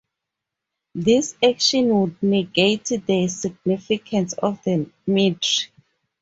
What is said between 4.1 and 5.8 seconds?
of the mitre.